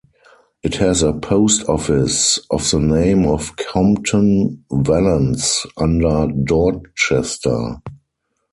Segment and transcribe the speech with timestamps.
[0.63, 7.75] It has a post office, of the name of Compton-Vallence, under Dorchester.